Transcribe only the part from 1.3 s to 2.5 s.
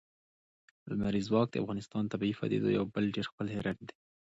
د افغانستان د طبیعي